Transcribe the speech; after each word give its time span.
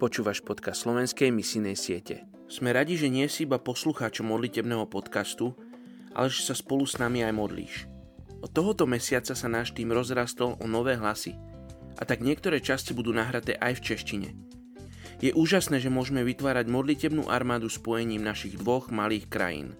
Počúvaš 0.00 0.40
podcast 0.40 0.88
slovenskej 0.88 1.28
misijnej 1.28 1.76
siete. 1.76 2.24
Sme 2.48 2.72
radi, 2.72 2.96
že 2.96 3.12
nie 3.12 3.28
si 3.28 3.44
iba 3.44 3.60
poslucháčom 3.60 4.32
modlitebného 4.32 4.88
podcastu, 4.88 5.52
ale 6.16 6.32
že 6.32 6.40
sa 6.40 6.56
spolu 6.56 6.88
s 6.88 6.96
nami 6.96 7.20
aj 7.20 7.36
modlíš. 7.36 7.84
Od 8.40 8.48
tohoto 8.48 8.88
mesiaca 8.88 9.36
sa 9.36 9.44
náš 9.52 9.76
tým 9.76 9.92
rozrastol 9.92 10.56
o 10.56 10.64
nové 10.64 10.96
hlasy 10.96 11.36
a 12.00 12.08
tak 12.08 12.24
niektoré 12.24 12.64
časti 12.64 12.96
budú 12.96 13.12
nahraté 13.12 13.60
aj 13.60 13.76
v 13.76 13.84
češtine. 13.92 14.28
Je 15.20 15.36
úžasné, 15.36 15.84
že 15.84 15.92
môžeme 15.92 16.24
vytvárať 16.24 16.64
modlitebnú 16.72 17.28
armádu 17.28 17.68
spojením 17.68 18.24
našich 18.24 18.56
dvoch 18.56 18.88
malých 18.88 19.28
krajín. 19.28 19.76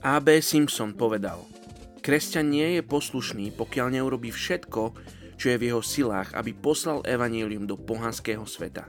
A.B. 0.00 0.40
Simpson 0.40 0.96
povedal, 0.96 1.44
kresťan 2.00 2.48
nie 2.48 2.80
je 2.80 2.82
poslušný, 2.88 3.52
pokiaľ 3.52 4.00
neurobí 4.00 4.32
všetko, 4.32 4.96
čo 5.40 5.48
je 5.48 5.56
v 5.56 5.72
jeho 5.72 5.80
silách, 5.80 6.36
aby 6.36 6.52
poslal 6.52 7.00
evanílium 7.08 7.64
do 7.64 7.80
pohanského 7.80 8.44
sveta. 8.44 8.84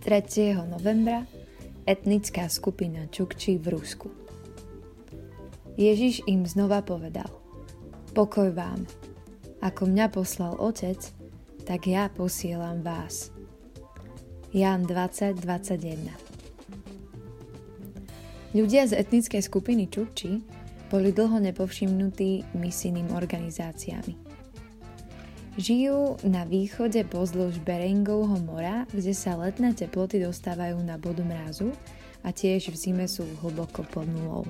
Tretieho 0.00 0.64
novembra 0.64 1.28
etnická 1.84 2.48
skupina 2.48 3.04
Čukči 3.12 3.60
v 3.60 3.76
Rusku. 3.76 4.08
Ježiš 5.76 6.24
im 6.24 6.48
znova 6.48 6.80
povedal 6.80 7.28
Pokoj 8.16 8.48
vám. 8.56 8.88
Ako 9.60 9.92
mňa 9.92 10.06
poslal 10.08 10.56
Otec, 10.56 11.12
tak 11.68 11.88
ja 11.88 12.08
posielam 12.08 12.80
vás. 12.80 13.33
Jan 14.54 14.86
2021 14.86 16.14
Ľudia 18.54 18.86
z 18.86 19.02
etnickej 19.02 19.42
skupiny 19.42 19.90
Čukči 19.90 20.46
boli 20.94 21.10
dlho 21.10 21.42
nepovšimnutí 21.42 22.54
misijným 22.54 23.10
organizáciami. 23.18 24.14
Žijú 25.58 26.22
na 26.30 26.46
východe 26.46 27.02
pozdĺž 27.02 27.66
Berengovho 27.66 28.38
mora, 28.46 28.86
kde 28.94 29.10
sa 29.10 29.34
letné 29.34 29.74
teploty 29.74 30.22
dostávajú 30.22 30.78
na 30.86 31.02
bodu 31.02 31.26
mrazu 31.26 31.74
a 32.22 32.30
tiež 32.30 32.70
v 32.70 32.78
zime 32.78 33.06
sú 33.10 33.26
hlboko 33.42 33.82
pod 33.90 34.06
nulou. 34.06 34.46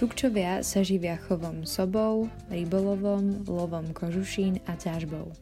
Čukčovia 0.00 0.64
sa 0.64 0.80
živia 0.80 1.20
chovom 1.20 1.68
sobou, 1.68 2.32
rybolovom, 2.48 3.44
lovom 3.44 3.92
kožušín 3.92 4.64
a 4.64 4.72
ťažbou. 4.72 5.36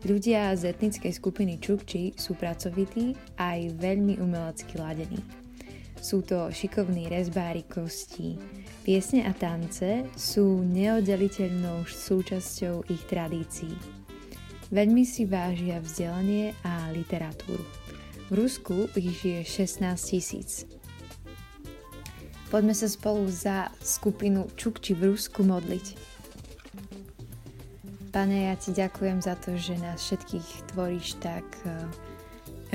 Ľudia 0.00 0.56
z 0.56 0.72
etnickej 0.72 1.12
skupiny 1.12 1.60
Čukči 1.60 2.16
sú 2.16 2.32
pracovití 2.32 3.12
a 3.36 3.52
aj 3.52 3.76
veľmi 3.84 4.16
umelecky 4.16 4.80
ladení. 4.80 5.20
Sú 6.00 6.24
to 6.24 6.48
šikovní 6.48 7.12
rezbári 7.12 7.68
kostí. 7.68 8.40
Piesne 8.80 9.28
a 9.28 9.36
tance 9.36 10.08
sú 10.16 10.64
neoddeliteľnou 10.64 11.84
súčasťou 11.84 12.88
ich 12.88 13.04
tradícií. 13.12 13.76
Veľmi 14.72 15.04
si 15.04 15.28
vážia 15.28 15.84
vzdelanie 15.84 16.56
a 16.64 16.88
literatúru. 16.96 17.60
V 18.32 18.40
Rusku 18.40 18.88
ich 18.96 19.20
žije 19.20 19.44
16 19.44 20.00
tisíc. 20.00 20.64
Poďme 22.48 22.72
sa 22.72 22.88
spolu 22.88 23.28
za 23.28 23.68
skupinu 23.84 24.48
Čukči 24.56 24.96
v 24.96 25.12
Rusku 25.12 25.44
modliť. 25.44 26.09
Pane, 28.10 28.50
ja 28.50 28.58
ti 28.58 28.74
ďakujem 28.74 29.22
za 29.22 29.38
to, 29.38 29.54
že 29.54 29.78
nás 29.78 30.02
všetkých 30.02 30.74
tvoríš 30.74 31.22
tak 31.22 31.46
eh, 31.62 31.86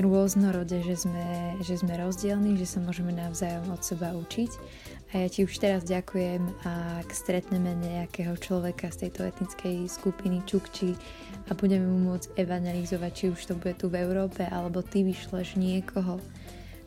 rôznorode, 0.00 0.80
že 0.80 1.04
sme, 1.04 1.60
že 1.60 1.76
sme 1.76 1.92
rozdielni, 2.00 2.56
že 2.56 2.64
sa 2.64 2.80
môžeme 2.80 3.12
navzájom 3.12 3.68
od 3.68 3.84
seba 3.84 4.16
učiť. 4.16 4.50
A 5.12 5.24
ja 5.24 5.28
ti 5.28 5.44
už 5.44 5.60
teraz 5.60 5.84
ďakujem, 5.84 6.40
ak 6.64 7.12
stretneme 7.12 7.76
nejakého 7.84 8.32
človeka 8.40 8.88
z 8.88 9.06
tejto 9.06 9.28
etnickej 9.28 9.86
skupiny 9.92 10.40
Čukči 10.48 10.96
a 11.46 11.54
budeme 11.54 11.84
mu 11.84 12.16
môcť 12.16 12.32
evangelizovať, 12.40 13.12
či 13.12 13.24
už 13.28 13.40
to 13.44 13.54
bude 13.60 13.76
tu 13.76 13.92
v 13.92 14.02
Európe, 14.02 14.40
alebo 14.40 14.80
ty 14.80 15.04
vyšleš 15.04 15.60
niekoho, 15.60 16.16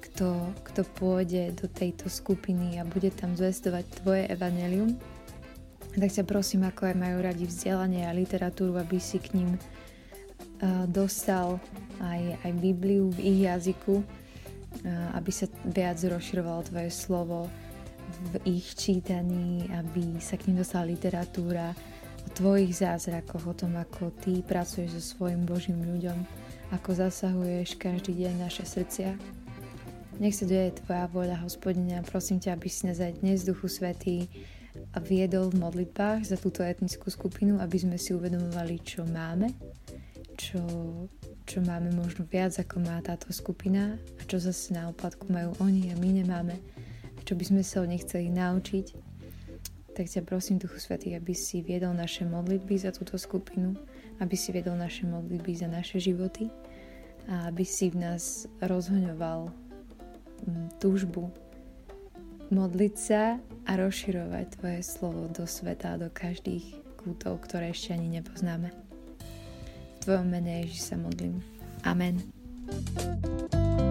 kto, 0.03 0.51
kto 0.67 0.81
pôjde 0.97 1.53
do 1.53 1.69
tejto 1.69 2.09
skupiny 2.09 2.81
a 2.81 2.83
bude 2.83 3.13
tam 3.13 3.37
zvestovať 3.37 3.85
tvoje 4.01 4.25
evanelium 4.25 4.97
tak 5.99 6.11
ťa 6.11 6.25
prosím, 6.25 6.67
ako 6.67 6.91
aj 6.91 6.95
majú 6.95 7.17
radi 7.21 7.45
vzdelanie 7.45 8.07
a 8.07 8.15
literatúru, 8.15 8.75
aby 8.79 8.97
si 8.99 9.19
k 9.19 9.35
ním 9.35 9.55
uh, 9.55 10.85
dostal 10.87 11.59
aj, 11.99 12.39
aj 12.47 12.51
Bibliu 12.57 13.11
v 13.11 13.19
ich 13.21 13.39
jazyku, 13.45 14.01
uh, 14.01 14.05
aby 15.15 15.31
sa 15.31 15.45
viac 15.67 15.99
rozširovalo 15.99 16.61
tvoje 16.67 16.89
slovo 16.91 17.51
v 18.33 18.57
ich 18.59 18.75
čítaní, 18.75 19.69
aby 19.71 20.17
sa 20.19 20.35
k 20.35 20.49
ním 20.49 20.61
dostala 20.61 20.89
literatúra 20.89 21.71
o 22.25 22.29
tvojich 22.33 22.81
zázrakoch, 22.81 23.45
o 23.47 23.55
tom, 23.55 23.77
ako 23.77 24.11
ty 24.19 24.41
pracuješ 24.43 24.99
so 24.99 25.03
svojim 25.15 25.45
Božím 25.45 25.79
ľuďom, 25.85 26.17
ako 26.75 26.89
zasahuješ 26.97 27.79
každý 27.79 28.25
deň 28.25 28.33
naše 28.43 28.65
srdcia. 28.65 29.15
Nech 30.19 30.35
sa 30.35 30.43
deje 30.43 30.75
Tvoja 30.83 31.07
voľa, 31.07 31.39
hospodina, 31.47 32.03
prosím 32.03 32.43
ťa, 32.43 32.59
aby 32.59 32.67
si 32.67 32.91
nás 32.91 32.99
aj 32.99 33.23
dnes, 33.23 33.47
Duchu 33.47 33.71
Svetý, 33.71 34.27
a 34.93 34.97
viedol 35.01 35.49
v 35.49 35.61
modlitbách 35.61 36.25
za 36.25 36.37
túto 36.37 36.61
etnickú 36.61 37.09
skupinu, 37.09 37.57
aby 37.61 37.77
sme 37.77 37.97
si 37.97 38.13
uvedomovali, 38.13 38.81
čo 38.81 39.05
máme, 39.05 39.53
čo, 40.37 40.61
čo 41.45 41.59
máme 41.61 41.91
možno 41.93 42.25
viac, 42.29 42.55
ako 42.57 42.81
má 42.81 43.01
táto 43.03 43.29
skupina 43.33 43.97
a 44.17 44.21
čo 44.25 44.39
zase 44.39 44.71
na 44.73 44.87
opadku 44.89 45.27
majú 45.29 45.53
oni 45.59 45.91
a 45.91 45.95
my 45.97 46.09
nemáme 46.23 46.55
a 47.17 47.19
čo 47.27 47.35
by 47.35 47.43
sme 47.43 47.61
sa 47.65 47.83
od 47.83 47.91
nich 47.91 48.05
chceli 48.05 48.31
naučiť. 48.31 49.09
Tak 49.97 50.07
ťa 50.07 50.23
prosím, 50.23 50.63
Duchu 50.63 50.79
Svetý, 50.79 51.11
aby 51.11 51.35
si 51.35 51.59
viedol 51.59 51.91
naše 51.91 52.23
modlitby 52.23 52.79
za 52.79 52.95
túto 52.95 53.19
skupinu, 53.19 53.75
aby 54.23 54.35
si 54.39 54.55
viedol 54.55 54.79
naše 54.79 55.03
modlitby 55.03 55.59
za 55.59 55.67
naše 55.67 55.99
životy 55.99 56.47
a 57.27 57.51
aby 57.51 57.67
si 57.67 57.91
v 57.91 58.07
nás 58.07 58.47
rozhoňoval 58.63 59.51
mm, 60.47 60.79
túžbu 60.79 61.27
modliť 62.49 62.95
sa 62.95 63.37
a 63.69 63.77
rozširovať 63.77 64.57
Tvoje 64.57 64.81
slovo 64.81 65.29
do 65.29 65.45
sveta, 65.45 66.01
do 66.01 66.09
každých 66.09 66.97
kútov, 66.97 67.45
ktoré 67.45 67.69
ešte 67.69 67.93
ani 67.93 68.17
nepoznáme. 68.17 68.73
V 68.73 69.97
Tvojom 70.01 70.25
mene 70.25 70.65
Ježiš 70.65 70.89
sa 70.89 70.97
modlím. 70.97 71.45
Amen. 71.85 72.25
thank 72.69 73.81
you 73.81 73.88